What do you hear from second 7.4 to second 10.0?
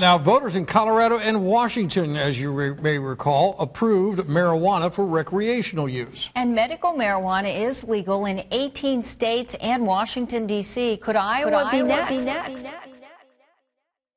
is legal in 18 states and